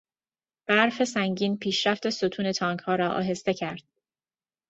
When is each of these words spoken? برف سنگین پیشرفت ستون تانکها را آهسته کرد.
برف 0.67 1.03
سنگین 1.03 1.57
پیشرفت 1.57 2.09
ستون 2.09 2.51
تانکها 2.51 2.95
را 2.95 3.09
آهسته 3.11 3.53
کرد. 3.53 3.83